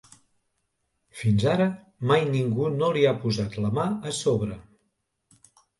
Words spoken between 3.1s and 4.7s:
ha posat la mà a sobre.